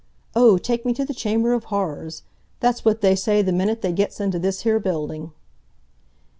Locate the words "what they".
2.83-3.15